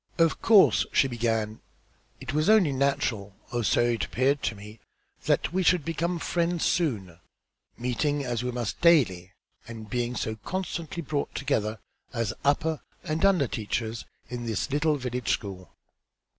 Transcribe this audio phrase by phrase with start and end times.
[0.17, 1.61] "Of course," she began,
[2.19, 4.79] "it was only natural, or so it appeared to me,
[5.25, 7.19] that we should become friends soon,
[7.77, 9.33] meeting, as we must, daily,
[9.67, 11.77] and being so constantly brought together,
[12.13, 15.71] as upper and under teachers in this little village school.